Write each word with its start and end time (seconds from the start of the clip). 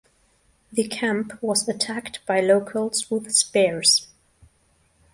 The 0.71 0.87
camp 0.87 1.33
was 1.43 1.69
attacked 1.69 2.25
by 2.25 2.39
locals 2.41 3.11
with 3.11 3.31
spears. 3.35 4.07